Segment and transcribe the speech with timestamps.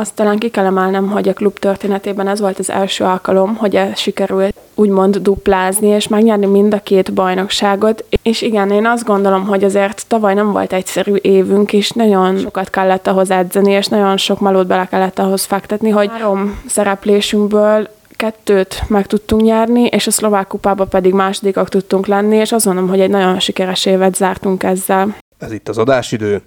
[0.00, 3.76] Azt talán ki kell emelnem, hogy a klub történetében ez volt az első alkalom, hogy
[3.76, 8.04] ez sikerült úgymond duplázni, és megnyerni mind a két bajnokságot.
[8.22, 12.70] És igen, én azt gondolom, hogy azért tavaly nem volt egyszerű évünk, és nagyon sokat
[12.70, 18.82] kellett ahhoz edzeni, és nagyon sok melót bele kellett ahhoz fektetni, hogy három szereplésünkből kettőt
[18.88, 23.00] meg tudtunk nyerni, és a szlovák kupába pedig másodikak tudtunk lenni, és azt mondom, hogy
[23.00, 25.16] egy nagyon sikeres évet zártunk ezzel.
[25.38, 26.42] Ez itt az adásidő,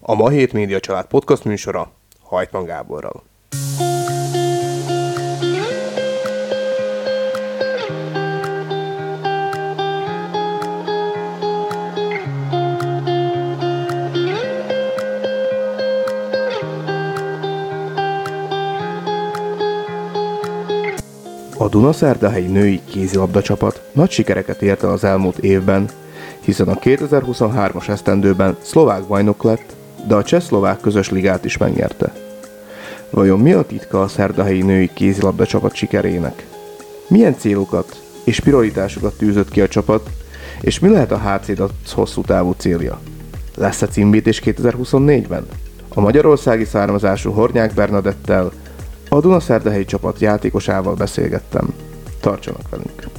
[0.00, 1.95] a Ma Hét Média Család podcast műsora
[2.28, 3.22] Hajtman Gáborral.
[21.58, 25.88] A Dunaszerdahelyi női kézilabda csapat nagy sikereket ért el az elmúlt évben,
[26.40, 29.75] hiszen a 2023-as esztendőben szlovák bajnok lett,
[30.06, 32.12] de a cseh-szlovák közös ligát is megnyerte.
[33.10, 36.46] Vajon mi a titka a szerdahelyi női kézilabda csapat sikerének?
[37.08, 40.10] Milyen célokat és prioritásokat tűzött ki a csapat,
[40.60, 41.52] és mi lehet a HC
[41.92, 43.00] hosszú távú célja?
[43.54, 45.46] Lesz-e címbítés 2024-ben?
[45.94, 48.52] A magyarországi származású Hornyák Bernadettel,
[49.08, 51.74] a Dunaszerdahelyi csapat játékosával beszélgettem.
[52.20, 53.15] Tartsanak velünk!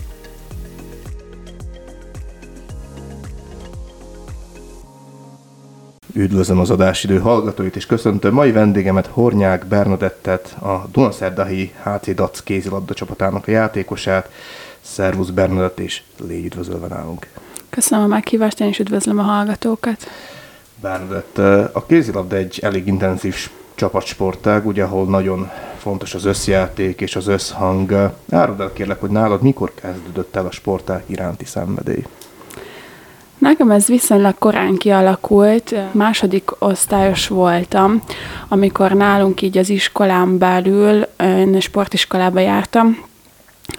[6.18, 12.94] Üdvözlöm az adásidő hallgatóit, és köszöntöm mai vendégemet Hornyák Bernadettet, a Dunaszerdahi HC Dac kézilabda
[12.94, 14.30] csapatának a játékosát.
[14.82, 17.28] Szervusz Bernadett, és légy üdvözölve nálunk.
[17.70, 20.08] Köszönöm a meghívást, én is üdvözlöm a hallgatókat.
[20.82, 21.38] Bernadett,
[21.76, 23.36] a kézilabda egy elég intenzív
[23.76, 28.12] csapatsportág, ugye, ahol nagyon fontos az összjáték és az összhang.
[28.32, 32.04] Áruld el kérlek, hogy nálad mikor kezdődött el a sportág iránti szenvedély?
[33.38, 38.02] Nekem ez viszonylag korán kialakult, második osztályos voltam,
[38.48, 43.06] amikor nálunk így az iskolán belül, én sportiskolába jártam,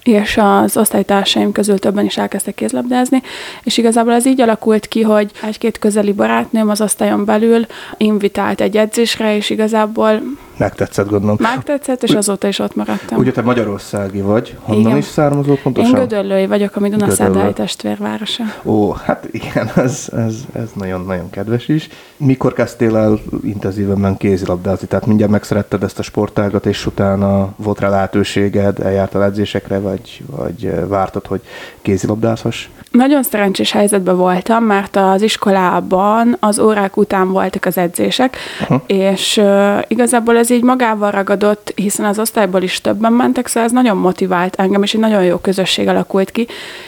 [0.03, 3.23] és az osztálytársaim közül többen is elkezdtek kézlabdázni,
[3.63, 7.67] és igazából az így alakult ki, hogy egy-két közeli barátnőm az osztályon belül
[7.97, 10.23] invitált egy edzésre, és igazából
[10.59, 11.37] Megtetszett, gondolom.
[11.41, 13.19] Megtetszett, és azóta is ott maradtam.
[13.19, 14.97] Ugye te magyarországi vagy, honnan igen.
[14.97, 15.91] is származol pontosan?
[15.91, 18.45] Én Gödöllői vagyok, ami Dunaszárdai testvérvárosa.
[18.65, 21.89] Ó, hát igen, ez, ez, ez nagyon, nagyon kedves is.
[22.17, 24.87] Mikor kezdtél el intenzíven kézilabdázni?
[24.87, 30.89] Tehát mindjárt megszeretted ezt a sportágat, és utána volt rá lehetőséged, eljártál edzésekre, vagy, vagy
[30.89, 31.41] vártad, hogy
[31.83, 32.69] kézilabdázhass?
[32.91, 38.81] Nagyon szerencsés helyzetben voltam, mert az iskolában az órák után voltak az edzések, uh-huh.
[38.87, 43.73] és uh, igazából ez így magával ragadott, hiszen az osztályból is többen mentek, szóval ez
[43.73, 46.47] nagyon motivált engem, és egy nagyon jó közösség alakult ki,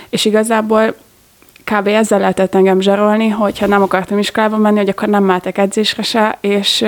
[0.09, 0.95] és igazából
[1.65, 1.87] kb.
[1.87, 6.39] ezzel lehetett engem zsarolni, hogyha nem akartam iskolába menni, hogy akkor nem mehetek edzésre se,
[6.41, 6.85] és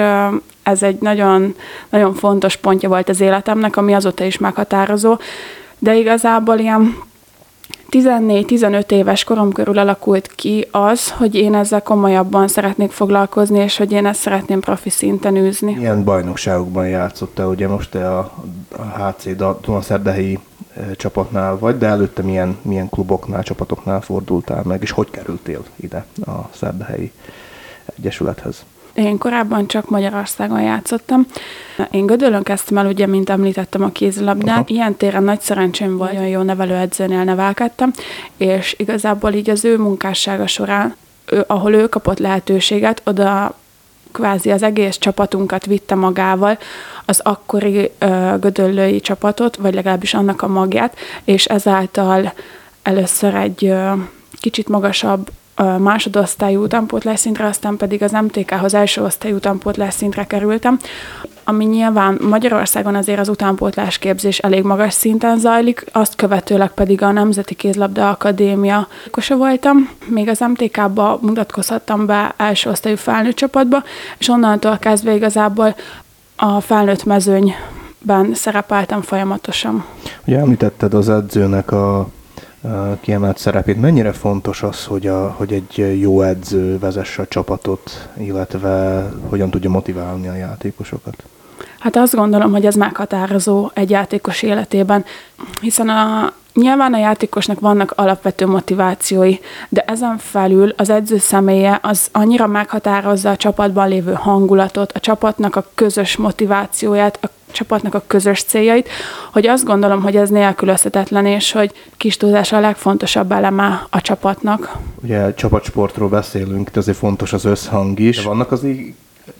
[0.63, 1.55] ez egy nagyon,
[1.89, 5.17] nagyon fontos pontja volt az életemnek, ami azóta is meghatározó,
[5.79, 6.97] de igazából ilyen
[7.93, 13.93] 14-15 éves korom körül alakult ki az, hogy én ezzel komolyabban szeretnék foglalkozni, és hogy
[13.93, 15.75] én ezt szeretném profi szinten űzni.
[15.75, 17.47] Milyen bajnokságokban játszottál?
[17.47, 18.33] Ugye most te a,
[18.77, 20.39] a HC Dunaszerdehelyi
[20.77, 26.05] e, csapatnál vagy, de előtte milyen, milyen kluboknál, csapatoknál fordultál meg, és hogy kerültél ide
[26.27, 27.13] a Szerdehelyi
[27.99, 28.65] Egyesülethez?
[28.95, 31.27] Én korábban csak Magyarországon játszottam.
[31.91, 34.57] Én Gödöllön kezdtem el, ugye, mint említettem, a kézilabdát.
[34.57, 34.65] Aha.
[34.67, 37.93] Ilyen téren nagy szerencsém volt, nagyon jó nevelőedzőnél nevelkedtem,
[38.37, 40.95] és igazából így az ő munkássága során,
[41.27, 43.55] ő, ahol ő kapott lehetőséget, oda
[44.13, 46.59] kvázi az egész csapatunkat vitte magával,
[47.05, 52.33] az akkori ö, gödöllői csapatot, vagy legalábbis annak a magját, és ezáltal
[52.83, 53.93] először egy ö,
[54.41, 55.31] kicsit magasabb
[55.79, 60.79] másodosztályú utánpótlás szintre, aztán pedig az MTK-hoz első osztályú utánpótlás szintre kerültem,
[61.45, 67.11] ami nyilván Magyarországon azért az utánpótlás képzés elég magas szinten zajlik, azt követőleg pedig a
[67.11, 69.89] Nemzeti Kézlabda Akadémia kosa voltam.
[70.07, 73.83] Még az MTK-ba mutatkozhattam be első osztályú felnőtt csapatba,
[74.19, 75.75] és onnantól kezdve igazából
[76.37, 79.85] a felnőtt mezőnyben szerepeltem folyamatosan.
[80.27, 82.09] Ugye említetted az edzőnek a
[83.01, 83.81] kiemelt szerepét.
[83.81, 89.71] Mennyire fontos az, hogy, a, hogy egy jó edző vezesse a csapatot, illetve hogyan tudja
[89.71, 91.23] motiválni a játékosokat?
[91.79, 95.05] Hát azt gondolom, hogy ez meghatározó egy játékos életében,
[95.61, 99.39] hiszen a, nyilván a játékosnak vannak alapvető motivációi,
[99.69, 105.57] de ezen felül az edző személye az annyira meghatározza a csapatban lévő hangulatot, a csapatnak
[105.57, 108.89] a közös motivációját, a csapatnak a közös céljait,
[109.33, 114.77] hogy azt gondolom, hogy ez nélkülözhetetlen, és hogy kis túlzás a legfontosabb eleme a csapatnak.
[115.03, 118.17] Ugye csapatsportról beszélünk, de azért fontos az összhang is.
[118.17, 118.67] De vannak az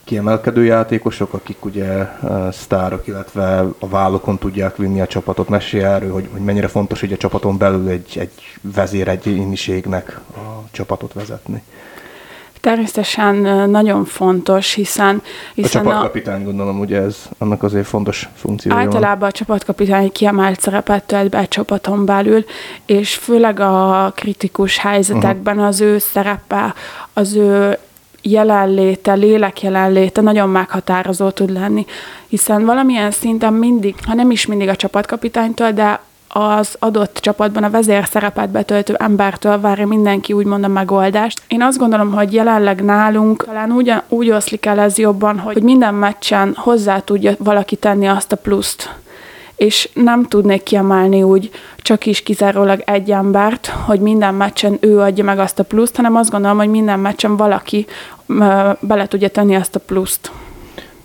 [0.05, 2.09] kiemelkedő játékosok, akik ugye
[2.51, 5.49] sztárok, illetve a vállokon tudják vinni a csapatot.
[5.49, 11.13] Mesélj erről, hogy, hogy mennyire fontos, hogy a csapaton belül egy, egy vezéregyéniségnek a csapatot
[11.13, 11.63] vezetni.
[12.63, 13.35] Természetesen
[13.71, 15.23] nagyon fontos, hiszen...
[15.55, 19.29] hiszen a csapatkapitány gondolom, ugye ez annak azért fontos funkciója Általában van.
[19.29, 22.45] a csapatkapitány kiemelt szerepet tölt be a csapaton belül,
[22.87, 25.69] és főleg a kritikus helyzetekben uh-huh.
[25.69, 26.75] az ő szerepe,
[27.13, 27.79] az ő
[28.23, 31.87] jelenléte, lélek jelenléte nagyon meghatározó tud lenni,
[32.29, 36.01] hiszen valamilyen szinten mindig, ha nem is mindig a csapatkapitánytól, de
[36.35, 41.43] az adott csapatban a vezér szerepet betöltő embertől várja mindenki úgymond a megoldást.
[41.49, 45.95] Én azt gondolom, hogy jelenleg nálunk talán úgy, úgy oszlik el ez jobban, hogy minden
[45.95, 48.95] meccsen hozzá tudja valaki tenni azt a pluszt,
[49.57, 55.25] és nem tudnék kiemelni úgy csak is kizárólag egy embert, hogy minden meccsen ő adja
[55.25, 57.87] meg azt a pluszt, hanem azt gondolom, hogy minden meccsen valaki
[58.81, 60.31] bele tudja tenni azt a pluszt.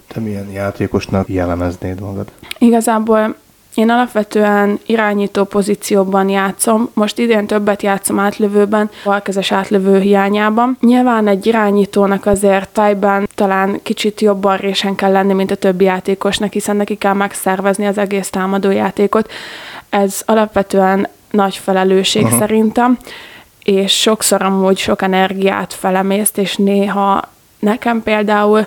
[0.07, 2.31] Te milyen játékosnak jellemeznéd magad?
[2.57, 3.35] Igazából
[3.77, 10.77] én alapvetően irányító pozícióban játszom, most idén többet játszom átlövőben, balkezes átlövő hiányában.
[10.81, 16.53] Nyilván egy irányítónak azért tájban talán kicsit jobban résen kell lenni, mint a többi játékosnak,
[16.53, 19.31] hiszen neki kell megszervezni az egész támadó játékot.
[19.89, 22.37] Ez alapvetően nagy felelősség Aha.
[22.37, 22.97] szerintem,
[23.63, 27.21] és sokszor amúgy sok energiát felemészt, és néha
[27.59, 28.65] nekem például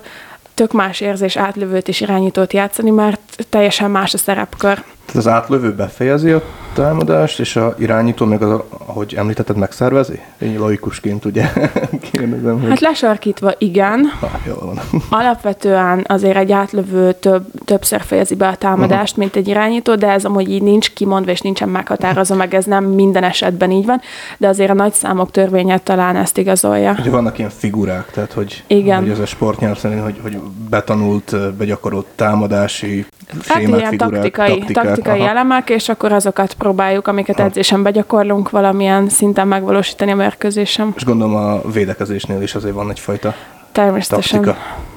[0.53, 4.83] tök más érzés átlövőt és irányítót játszani, mert teljesen más a szerepkör.
[5.11, 6.41] Tehát az átlövő befejezi a
[6.73, 10.19] támadást, és a irányító meg, az, ahogy említetted, megszervezi?
[10.37, 11.45] Én laikusként ugye
[12.11, 12.69] kérdezem, hogy...
[12.69, 14.11] Hát lesarkítva igen.
[14.19, 14.79] Ha, jó van.
[15.09, 19.17] Alapvetően azért egy átlövő több, többször fejezi be a támadást, uh-huh.
[19.17, 22.83] mint egy irányító, de ez amúgy így nincs kimondva, és nincsen meghatározva, meg ez nem
[22.83, 24.01] minden esetben így van,
[24.37, 26.95] de azért a nagy számok törvénye talán ezt igazolja.
[26.99, 28.99] Ugye vannak ilyen figurák, tehát hogy, igen.
[28.99, 30.37] hogy ez a sportnyelv szerint, hogy, hogy
[30.69, 37.07] betanult, begyakorolt támadási hát sémák, ilyen figurák, taktikai, taktikák, taktikai elemek, és akkor azokat próbáljuk,
[37.07, 37.43] amiket ha.
[37.43, 40.93] edzésen begyakorlunk, valamilyen szinten megvalósítani a mérkőzésen.
[40.95, 43.33] És gondolom a védekezésnél is azért van egyfajta
[43.71, 44.41] Természetesen.
[44.41, 44.89] taktika.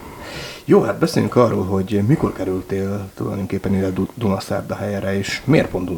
[0.66, 3.90] Jó, hát beszéljünk arról, hogy mikor kerültél tulajdonképpen ide
[4.74, 5.90] helyre, és miért pont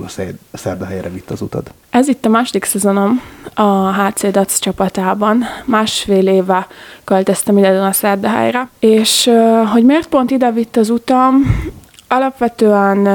[0.87, 1.70] helyre vitt az utad?
[1.91, 3.23] Ez itt a második szezonom
[3.55, 5.44] a HC Dac csapatában.
[5.64, 6.67] Másfél éve
[7.05, 7.70] költöztem ide
[8.29, 9.31] helyre, és
[9.73, 11.35] hogy miért pont ide vitt az utam,
[12.08, 13.06] alapvetően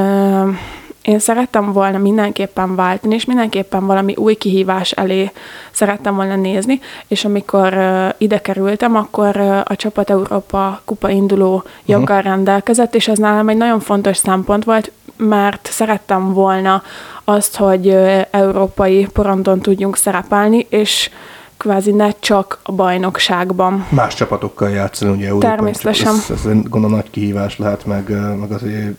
[1.01, 5.31] én szerettem volna mindenképpen váltani, és mindenképpen valami új kihívás elé
[5.71, 11.56] szerettem volna nézni, és amikor uh, ide kerültem, akkor uh, a Csapat Európa kupa induló
[11.56, 11.71] uh-huh.
[11.86, 16.83] joggal rendelkezett, és ez nálam egy nagyon fontos szempont volt, mert szerettem volna
[17.24, 21.09] azt, hogy uh, európai porondon tudjunk szerepelni, és
[21.57, 23.86] kvázi ne csak a bajnokságban.
[23.89, 26.13] Más csapatokkal játszani, ugye Európai Természetesen.
[26.13, 28.09] Ez, ez gondolom nagy kihívás lehet, meg,
[28.39, 28.95] meg azért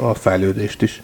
[0.00, 1.02] a fejlődést is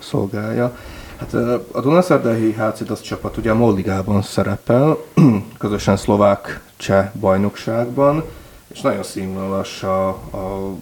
[0.00, 0.76] szolgálja.
[1.16, 1.34] Hát
[1.72, 4.96] a Dunaszerdahelyi HC csapat ugye a Molligában szerepel,
[5.58, 8.24] közösen szlovák-cseh bajnokságban,
[8.68, 10.74] és nagyon színvonalas a, a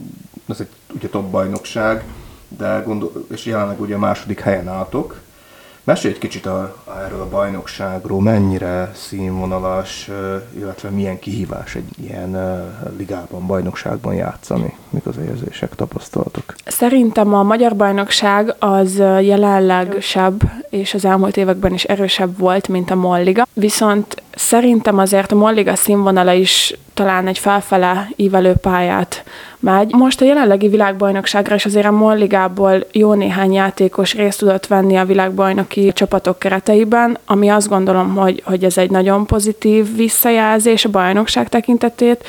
[0.49, 2.05] ez egy ugye top bajnokság,
[2.49, 5.21] de gondol, és jelenleg ugye a második helyen álltok.
[5.87, 10.11] Mesélj egy kicsit a, erről a bajnokságról, mennyire színvonalas,
[10.57, 12.37] illetve milyen kihívás egy ilyen
[12.97, 16.55] ligában, bajnokságban játszani, mik az érzések, tapasztalatok?
[16.65, 20.41] Szerintem a magyar bajnokság az jelenleg sebb,
[20.71, 23.47] és az elmúlt években is erősebb volt, mint a Molliga.
[23.53, 29.25] Viszont szerintem azért a Molliga színvonala is talán egy felfele ívelő pályát
[29.61, 29.93] megy.
[29.95, 35.05] Most a jelenlegi világbajnokságra is azért a Molligából jó néhány játékos részt tudott venni a
[35.05, 41.49] világbajnoki csapatok kereteiben, ami azt gondolom, hogy, hogy ez egy nagyon pozitív visszajelzés a bajnokság
[41.49, 42.25] tekintetét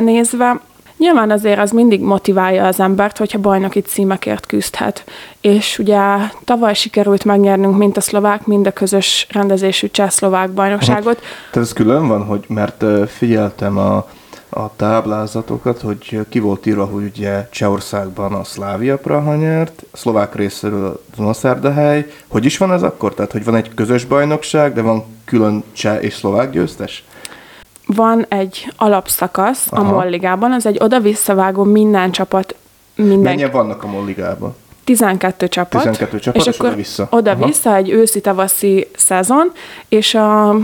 [0.00, 0.60] nézve.
[0.98, 5.04] Nyilván azért az mindig motiválja az embert, hogyha bajnoki címekért küzdhet.
[5.40, 6.00] És ugye
[6.44, 11.20] tavaly sikerült megnyernünk mind a szlovák, mind a közös rendezésű cseh-szlovák bajnokságot.
[11.50, 14.06] Tehát ez külön van, hogy mert figyeltem a
[14.50, 20.34] a táblázatokat, hogy ki volt írva, hogy ugye Csehországban a Szlávia Praha nyert, a szlovák
[20.34, 22.06] részéről a Dunaszerdahely.
[22.26, 23.14] Hogy is van ez akkor?
[23.14, 27.04] Tehát, hogy van egy közös bajnokság, de van külön cseh és szlovák győztes?
[27.94, 29.88] Van egy alapszakasz Aha.
[29.88, 32.54] a Molligában, az egy oda-visszavágó minden csapat.
[32.94, 33.18] Minden...
[33.18, 34.54] Mennyien vannak a Molligában?
[34.84, 35.82] 12 csapat.
[35.82, 37.08] 12 csapat, és, és akkor oda-vissza.
[37.10, 39.52] Oda-vissza egy őszi-tavaszi szezon,
[39.88, 40.56] és a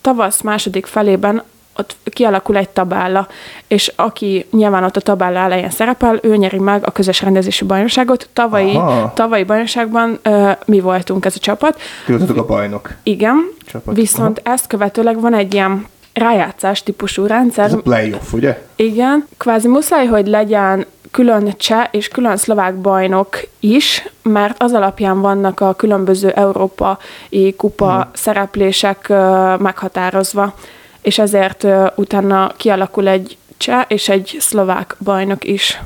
[0.00, 1.42] tavasz második felében
[1.76, 3.28] ott kialakul egy tabálla,
[3.66, 8.28] és aki nyilván ott a tabálla elején szerepel, ő nyeri meg a közös rendezési bajnokságot.
[8.32, 8.78] Tavalyi,
[9.14, 11.80] tavalyi bajnokságban uh, mi voltunk ez a csapat.
[12.06, 12.90] Ti a bajnok.
[13.02, 13.94] Igen, csapat.
[13.94, 14.54] viszont Aha.
[14.54, 17.64] ezt követőleg van egy ilyen rájátszás típusú rendszer.
[17.64, 18.62] Ez a playoff, ugye?
[18.76, 25.20] Igen, kvázi muszáj, hogy legyen külön cseh és külön szlovák bajnok is, mert az alapján
[25.20, 28.10] vannak a különböző európai kupa hmm.
[28.12, 29.08] szereplések
[29.58, 30.54] meghatározva,
[31.02, 35.82] és ezért utána kialakul egy cseh és egy szlovák bajnok is.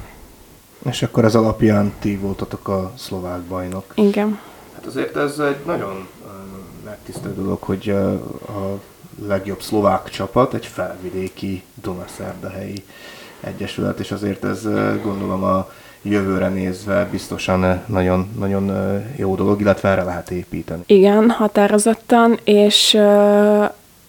[0.91, 3.85] És akkor ez alapján ti voltatok a szlovák bajnok.
[3.95, 4.39] Igen.
[4.75, 6.09] Hát azért ez egy nagyon
[6.85, 7.89] megtisztelő dolog, hogy
[8.49, 8.79] a
[9.27, 12.85] legjobb szlovák csapat egy felvidéki Dunaszerdahelyi
[13.41, 14.63] egyesület, és azért ez
[15.03, 15.71] gondolom a
[16.03, 18.73] jövőre nézve biztosan nagyon, nagyon
[19.17, 20.83] jó dolog, illetve erre lehet építeni.
[20.87, 22.99] Igen, határozottan, és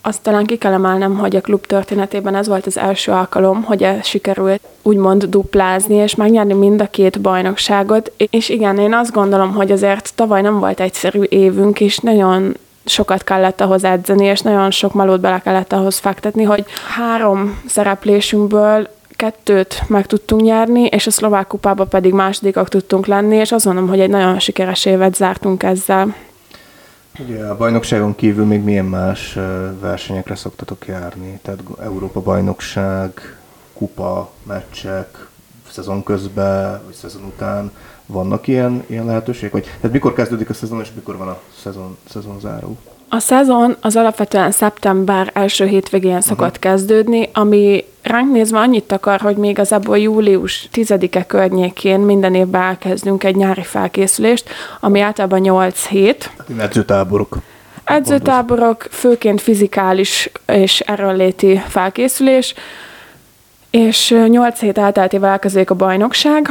[0.01, 3.84] azt talán ki kell emelnem, hogy a klub történetében ez volt az első alkalom, hogy
[3.84, 8.12] ez sikerült úgymond duplázni, és megnyerni mind a két bajnokságot.
[8.18, 12.58] És igen, én azt gondolom, hogy azért tavaly nem volt egyszerű évünk, és nagyon
[12.89, 16.65] sokat kellett ahhoz edzeni, és nagyon sok melót bele kellett ahhoz fektetni, hogy
[16.96, 23.51] három szereplésünkből kettőt meg tudtunk nyerni, és a szlovák kupába pedig másodikak tudtunk lenni, és
[23.51, 26.15] azt mondom, hogy egy nagyon sikeres évet zártunk ezzel.
[27.19, 29.38] Ugye a bajnokságon kívül még milyen más
[29.79, 31.39] versenyekre szoktatok járni?
[31.41, 33.38] Tehát Európa bajnokság,
[33.74, 35.27] kupa, meccsek,
[35.72, 37.72] szezon közben, vagy szezon után
[38.12, 39.51] vannak ilyen, ilyen lehetőségek?
[39.51, 42.78] Vagy, tehát mikor kezdődik a szezon, és mikor van a szezon, szezon záró?
[43.10, 46.60] A szezon az alapvetően szeptember első hétvégén szokott uh-huh.
[46.60, 52.62] kezdődni, ami ránk nézve annyit akar, hogy még az ebből július 10-e környékén minden évben
[52.62, 54.50] elkezdünk egy nyári felkészülést,
[54.80, 56.32] ami általában 8 hét.
[56.38, 57.38] Hát edzőtáborok.
[57.84, 62.54] Edzőtáborok, főként fizikális és erőnléti felkészülés,
[63.70, 66.50] és 8 hét elteltével elkezdődik a bajnokság.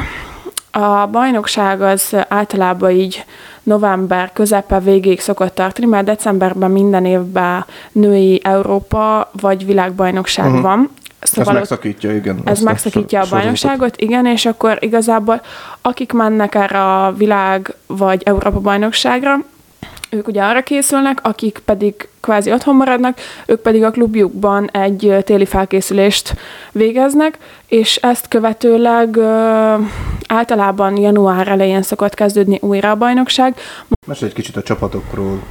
[0.71, 3.25] A bajnokság az általában így
[3.63, 10.63] november közepe végéig szokott tartani, mert decemberben minden évben női Európa vagy világbajnokság uh-huh.
[10.63, 10.91] van.
[11.21, 12.41] Szóval ez megszakítja, igen.
[12.45, 15.41] Ez megszakítja a bajnokságot, igen, és akkor igazából
[15.83, 19.37] akik mennek erre a világ vagy Európa bajnokságra,
[20.11, 25.45] ők ugye arra készülnek, akik pedig kvázi otthon maradnak, ők pedig a klubjukban egy téli
[25.45, 26.35] felkészülést
[26.73, 29.19] végeznek, és ezt követőleg
[30.27, 33.57] általában január elején szokott kezdődni újra a bajnokság.
[34.07, 35.43] Mesélj egy kicsit a csapatokról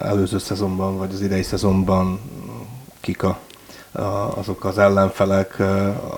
[0.00, 2.20] előző szezonban, vagy az idei szezonban
[3.00, 3.38] kik a
[4.36, 5.56] azok az ellenfelek,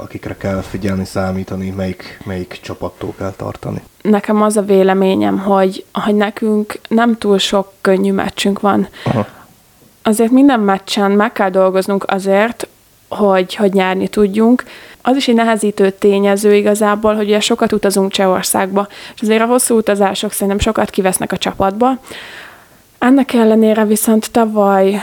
[0.02, 3.82] akikre kell figyelni, számítani, melyik, melyik csapattól kell tartani?
[4.02, 8.88] Nekem az a véleményem, hogy, hogy nekünk nem túl sok könnyű meccsünk van.
[9.04, 9.26] Aha.
[10.02, 12.66] Azért minden meccsen meg kell dolgoznunk azért,
[13.08, 14.64] hogy, hogy nyerni tudjunk.
[15.02, 19.76] Az is egy nehezítő tényező igazából, hogy ugye sokat utazunk Csehországba, és azért a hosszú
[19.76, 21.98] utazások szerintem sokat kivesznek a csapatba.
[23.02, 24.96] Ennek ellenére viszont tavaly,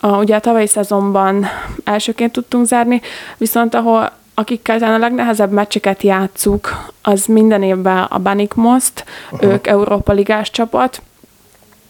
[0.00, 1.46] a, ugye a tavalyi szezonban
[1.84, 3.00] elsőként tudtunk zárni,
[3.36, 9.04] viszont ahol akikkel a legnehezebb meccseket játszuk, az minden évben a Banik Most,
[9.40, 11.02] ők Európa Ligás csapat.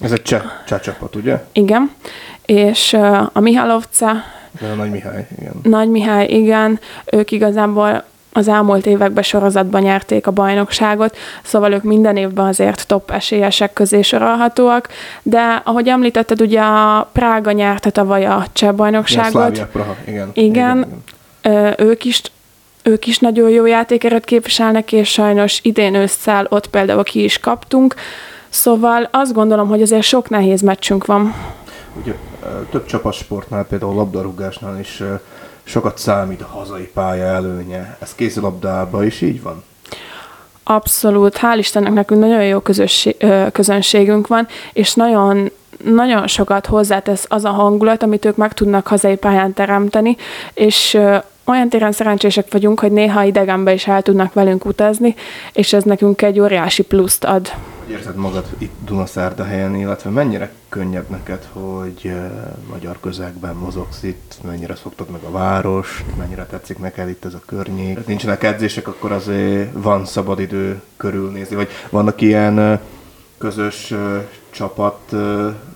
[0.01, 1.45] Ez egy cseh, cseh csapat, ugye?
[1.53, 1.91] Igen,
[2.45, 2.93] és
[3.33, 4.11] a Mihalovca.
[4.61, 5.53] a Nagy Mihály, igen.
[5.63, 6.81] Nagy Mihály, igen.
[7.05, 8.05] Ők igazából
[8.37, 14.03] az elmúlt években sorozatban nyerték a bajnokságot, szóval ők minden évben azért top esélyesek közé
[14.03, 14.89] sorolhatóak,
[15.23, 19.31] de ahogy említetted, ugye a Prága nyerte tavaly a cseh bajnokságot.
[19.31, 20.31] Szlávia, Praha, igen.
[20.35, 20.87] Igen,
[21.43, 21.75] igen.
[21.79, 22.23] ők is
[22.83, 27.95] ők is nagyon jó játékeret képviselnek, és sajnos idén ősszel ott például ki is kaptunk.
[28.49, 31.35] Szóval azt gondolom, hogy azért sok nehéz meccsünk van.
[32.01, 32.15] Ugye
[32.71, 35.03] több csapatsportnál, például labdarúgásnál is
[35.63, 37.97] sokat számít a hazai pálya előnye.
[38.01, 39.65] Ez kézilabdában is így van?
[40.63, 41.39] Abszolút.
[41.41, 42.61] Hál' Istennek nekünk nagyon jó
[43.53, 45.51] közönségünk van, és nagyon
[45.85, 50.17] nagyon sokat hozzátesz az a hangulat, amit ők meg tudnak hazai pályán teremteni,
[50.55, 50.99] és
[51.45, 55.15] olyan téren szerencsések vagyunk, hogy néha idegenbe is el tudnak velünk utazni,
[55.53, 57.53] és ez nekünk egy óriási pluszt ad.
[57.87, 62.13] Hogy érzed magad itt Dunaszárda helyen, illetve mennyire könnyebb neked, hogy
[62.71, 67.41] magyar közegben mozogsz itt, mennyire szoktad meg a város, mennyire tetszik neked itt ez a
[67.47, 68.07] környék.
[68.07, 72.81] Nincsenek edzések, akkor azért van szabadidő körülnézni, vagy vannak ilyen
[73.39, 73.95] közös
[74.51, 75.15] csapat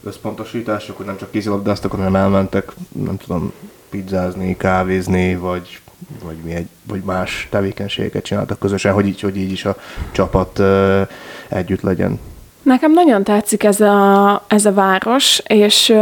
[0.04, 2.72] összpontosítások, hogy nem csak kézilabdáztak, hanem elmentek,
[3.04, 3.52] nem tudom,
[3.90, 5.80] pizzázni, kávézni, vagy,
[6.22, 9.76] vagy, mi egy, vagy más tevékenységeket csináltak közösen, hogy így, hogy így is a
[10.12, 10.62] csapat
[11.48, 12.20] együtt legyen.
[12.62, 15.94] Nekem nagyon tetszik ez a, ez a város, és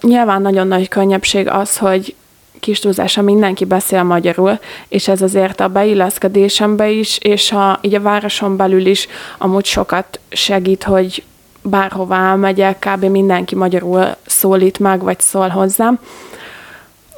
[0.00, 2.14] nyilván nagyon nagy könnyebbség az, hogy
[2.60, 8.00] kis túlzása mindenki beszél magyarul, és ez azért a beilleszkedésembe is, és a, így a
[8.00, 9.06] városon belül is
[9.38, 11.24] amúgy sokat segít, hogy
[11.62, 13.04] bárhová megyek, kb.
[13.04, 15.98] mindenki magyarul szólít meg, vagy szól hozzám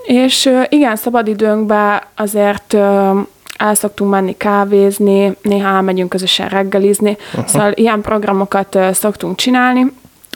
[0.04, 2.74] És igen, szabadidőnkben azért
[3.56, 7.46] el szoktunk menni kávézni, néha elmegyünk közösen reggelizni, Aha.
[7.46, 9.92] szóval ilyen programokat szoktunk csinálni.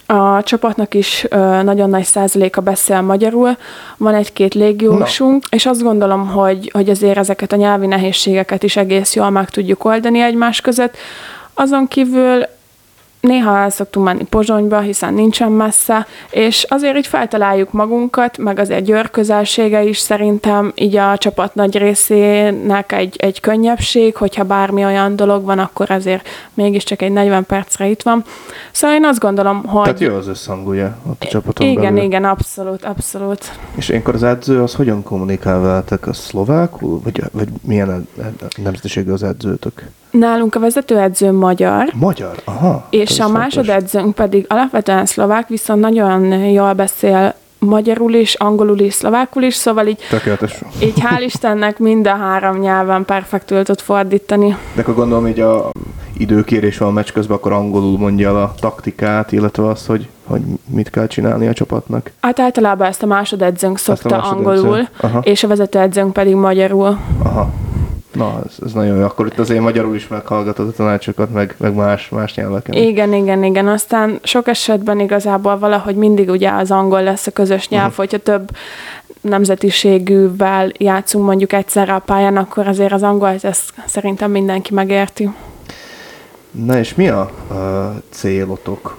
[0.06, 1.26] A csapatnak is
[1.62, 3.56] nagyon nagy százaléka beszél magyarul,
[3.96, 9.14] van egy-két légiósunk, és azt gondolom, hogy, hogy azért ezeket a nyelvi nehézségeket is egész
[9.14, 10.96] jól meg tudjuk oldani egymás között.
[11.54, 12.42] Azon kívül
[13.20, 18.84] néha el szoktunk menni Pozsonyba, hiszen nincsen messze, és azért így feltaláljuk magunkat, meg azért
[18.84, 25.16] Győr közelsége is szerintem így a csapat nagy részének egy, egy könnyebbség, hogyha bármi olyan
[25.16, 28.24] dolog van, akkor azért mégiscsak egy 40 percre itt van.
[28.70, 29.82] Szóval én azt gondolom, hogy...
[29.82, 32.02] Tehát jó az összhang, ugye, ott a csapaton Igen, belül.
[32.02, 33.52] igen, abszolút, abszolút.
[33.74, 36.06] És ilyenkor az edző az hogyan kommunikál veletek?
[36.06, 37.00] A szlovákul?
[37.04, 38.08] Vagy, vagy milyen
[38.56, 39.82] nemzetiségű az edzőtök?
[40.18, 41.92] Nálunk a vezetőedző magyar.
[41.94, 42.34] Magyar?
[42.44, 42.86] Aha.
[42.90, 49.42] És a másodedzőnk pedig alapvetően szlovák, viszont nagyon jól beszél magyarul is, angolul is, szlovákul
[49.42, 50.60] is, szóval így, Tökéletes.
[50.82, 54.56] így hál' Istennek mind a három nyelven perfektül tud fordítani.
[54.74, 55.70] De akkor gondolom, hogy a
[56.16, 60.40] időkérés van a meccs közben, akkor angolul mondja el a taktikát, illetve azt, hogy, hogy
[60.66, 62.10] mit kell csinálni a csapatnak?
[62.20, 64.36] Hát általában ezt a másodedzőnk szokta másodedző.
[64.36, 65.20] angolul, Aha.
[65.22, 66.98] és a vezetőedzőnk pedig magyarul.
[67.22, 67.50] Aha.
[68.18, 69.04] Na, ez, ez nagyon jó.
[69.04, 72.74] Akkor itt azért magyarul is meghallgatod a tanácsokat, meg, meg más, más nyelveken.
[72.74, 73.68] Igen, igen, igen.
[73.68, 77.98] Aztán sok esetben igazából valahogy mindig ugye az angol lesz a közös nyelv, uh-huh.
[77.98, 78.50] hogyha több
[79.20, 85.30] nemzetiségűvel játszunk mondjuk egyszerre a pályán, akkor azért az angol ezt szerintem mindenki megérti.
[86.50, 88.96] Na és mi a, a célotok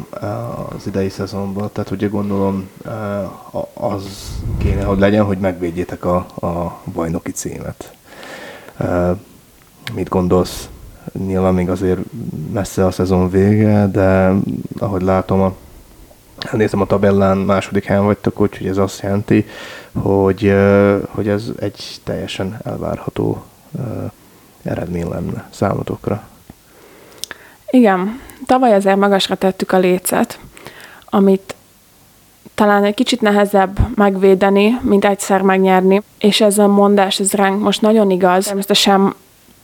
[0.78, 1.70] az idei szezonban?
[1.74, 2.70] Tehát ugye gondolom
[3.74, 4.04] az
[4.58, 7.92] kéne, hogy legyen, hogy megvédjétek a, a bajnoki címet.
[9.94, 10.70] Mit gondolsz?
[11.26, 12.00] Nyilván még azért
[12.52, 14.34] messze a szezon vége, de
[14.80, 15.56] ahogy látom, a,
[16.52, 19.46] nézem a tabellán, második helyen vagytok, úgyhogy ez azt jelenti,
[19.92, 20.54] hogy,
[21.10, 23.44] hogy ez egy teljesen elvárható
[24.64, 26.24] eredmény lenne számotokra.
[27.70, 30.40] Igen, tavaly azért magasra tettük a lécet,
[31.06, 31.56] amit
[32.56, 37.82] talán egy kicsit nehezebb megvédeni, mint egyszer megnyerni, és ez a mondás, ez ránk most
[37.82, 38.46] nagyon igaz.
[38.46, 39.14] Természetesen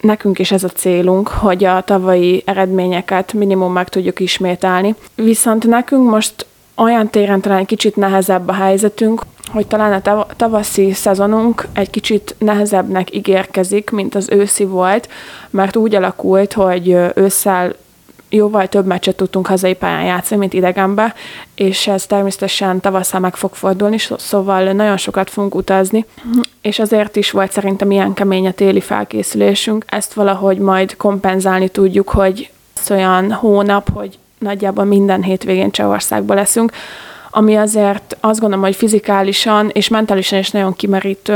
[0.02, 4.96] nekünk is ez a célunk, hogy a tavalyi eredményeket minimum meg tudjuk ismételni.
[5.16, 10.94] Viszont nekünk most olyan téren talán egy kicsit nehezebb a helyzetünk, hogy talán a tavaszi
[10.94, 15.10] szezonunk egy kicsit nehezebbnek ígérkezik, mint az őszi volt,
[15.50, 17.76] mert úgy alakult, hogy ősszel
[18.30, 21.14] jóval több meccset tudtunk hazai pályán játszani, mint idegenbe,
[21.56, 26.06] és ez természetesen tavasszal meg fog fordulni, szóval nagyon sokat fogunk utazni,
[26.62, 29.86] és azért is volt szerintem ilyen kemény a téli felkészülésünk.
[29.88, 32.50] Ezt valahogy majd kompenzálni tudjuk, hogy
[32.82, 36.72] az olyan hónap, hogy nagyjából minden hétvégén Csehországban leszünk,
[37.32, 41.34] ami azért azt gondolom, hogy fizikálisan és mentálisan is nagyon kimerítő.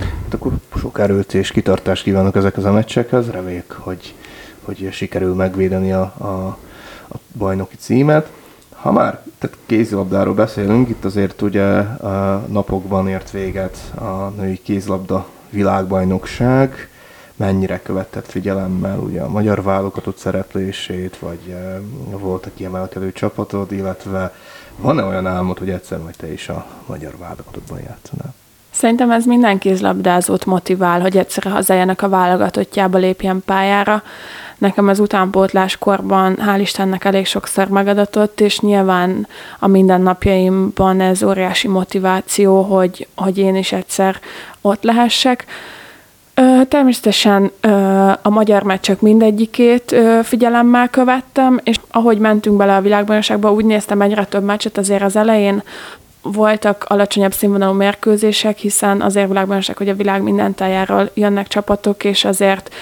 [0.00, 4.14] Hát akkor sok erőt és kitartást kívánok ezekhez a meccsekhez, reméljük, hogy
[4.64, 6.56] hogy sikerül megvédeni a, a,
[7.08, 8.30] a bajnoki címet.
[8.70, 11.82] Ha már tehát kézilabdáról beszélünk, itt azért ugye
[12.46, 16.88] napokban ért véget a női kézlabda világbajnokság,
[17.36, 24.34] mennyire követett figyelemmel ugye a magyar válogatott szereplését, vagy e, volt a kiemelkedő csapatod, illetve
[24.76, 28.34] van-e olyan álmod, hogy egyszer majd te is a magyar válogatottban játszanál?
[28.72, 34.02] Szerintem ez minden kézlabdázót motivál, hogy egyszerre hazájának a válogatottjába lépjen pályára.
[34.58, 39.26] Nekem az utánpótláskorban hál' Istennek elég sokszor megadatott, és nyilván
[39.58, 44.16] a mindennapjaimban ez óriási motiváció, hogy, hogy én is egyszer
[44.60, 45.44] ott lehessek.
[46.68, 47.50] Természetesen
[48.22, 54.24] a magyar meccsek mindegyikét figyelemmel követtem, és ahogy mentünk bele a világbajnokságba, úgy néztem egyre
[54.24, 55.62] több meccset, azért az elején
[56.22, 62.24] voltak alacsonyabb színvonalú mérkőzések, hiszen azért világbajnokság, hogy a világ minden tájáról jönnek csapatok, és
[62.24, 62.74] azért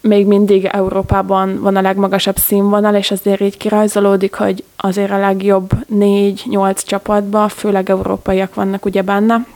[0.00, 5.70] még mindig Európában van a legmagasabb színvonal, és azért így kirajzolódik, hogy azért a legjobb
[5.86, 9.46] négy-nyolc csapatban, főleg európaiak vannak ugye benne,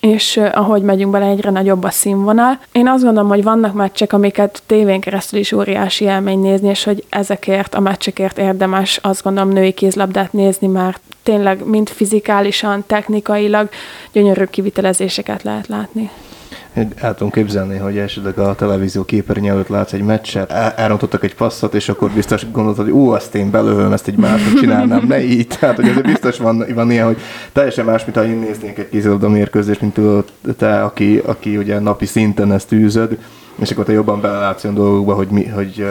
[0.00, 2.58] és ahogy megyünk bele, egyre nagyobb a színvonal.
[2.72, 7.04] Én azt gondolom, hogy vannak meccsek, amiket tévén keresztül is óriási élmény nézni, és hogy
[7.08, 13.68] ezekért a meccsekért érdemes azt gondolom női kézlabdát nézni, mert tényleg mind fizikálisan, technikailag
[14.12, 16.10] gyönyörű kivitelezéseket lehet látni.
[16.74, 21.74] El tudom képzelni, hogy esetleg a televízió képernyő előtt látsz egy meccset, elrontottak egy passzot,
[21.74, 25.46] és akkor biztos gondolod, hogy ú, azt én belőlem, ezt egy mások csinálnám, ne így.
[25.60, 27.18] Tehát, hogy ez biztos van, van ilyen, hogy
[27.52, 29.98] teljesen más, mint ha én néznék egy kézilabda mérkőzést, mint
[30.56, 33.18] te, aki, aki ugye napi szinten ezt űzöd,
[33.60, 35.86] és akkor te jobban belelátsz olyan dolgokba, hogy, mi, hogy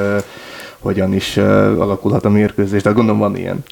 [0.79, 1.37] hogyan is
[1.77, 3.63] alakulhat a mérkőzés, de gondolom van ilyen.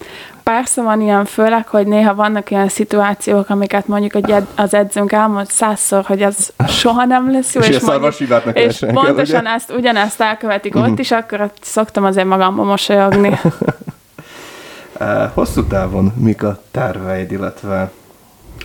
[0.43, 6.03] Persze van ilyen, főleg, hogy néha vannak olyan szituációk, amiket mondjuk az edzőnk elmond százszor,
[6.05, 7.61] hogy ez soha nem lesz jó.
[7.61, 10.91] És, és, mondjuk, és pontosan kell, ezt, ugyanezt elkövetik uh-huh.
[10.91, 13.39] ott is, akkor szoktam azért magamba mosolyogni.
[15.33, 17.91] Hosszú távon mik a terveid, illetve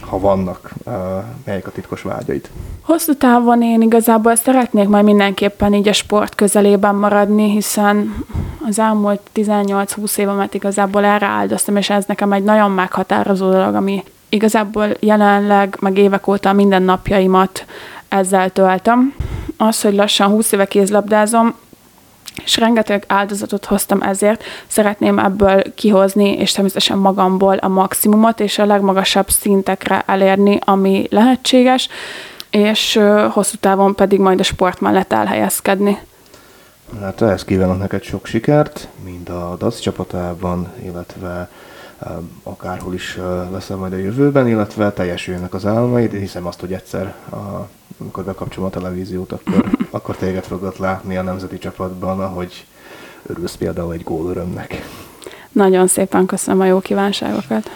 [0.04, 0.72] ha vannak,
[1.44, 2.50] melyek a titkos vágyaid?
[2.82, 8.24] Hosszú távon én igazából szeretnék majd mindenképpen így a sport közelében maradni, hiszen
[8.68, 14.04] az elmúlt 18-20 évemet igazából erre áldoztam, és ez nekem egy nagyon meghatározó dolog, ami
[14.28, 17.64] igazából jelenleg, meg évek óta minden napjaimat
[18.08, 19.14] ezzel töltöm.
[19.56, 21.54] Az, hogy lassan 20 éve kézlabdázom,
[22.44, 28.66] és rengeteg áldozatot hoztam ezért, szeretném ebből kihozni, és természetesen magamból a maximumot, és a
[28.66, 31.88] legmagasabb szintekre elérni, ami lehetséges,
[32.50, 35.98] és hosszú távon pedig majd a sport mellett elhelyezkedni.
[37.00, 41.50] Hát ehhez kívánok neked sok sikert, mind a DAC csapatában, illetve
[42.42, 43.18] akárhol is
[43.52, 46.12] leszel majd a jövőben, illetve teljesüljenek az álmaid.
[46.12, 47.14] Hiszem azt, hogy egyszer,
[48.02, 52.66] amikor bekapcsolom a televíziót, akkor, akkor téged fogod látni a nemzeti csapatban, ahogy
[53.26, 54.82] örülsz például egy gól örömnek.
[55.52, 57.70] Nagyon szépen köszönöm a jó kívánságokat.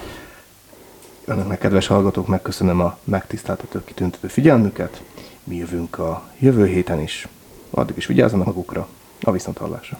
[1.24, 5.02] Önöknek, kedves hallgatók, megköszönöm a megtiszteltető kitüntető figyelmüket.
[5.44, 7.28] Mi jövünk a jövő héten is.
[7.70, 8.88] Addig is vigyázzanak magukra.
[9.20, 9.98] A viszonthallásra.